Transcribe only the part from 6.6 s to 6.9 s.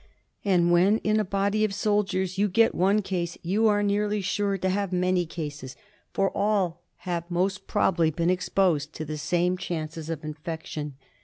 30 GUINEA WORM.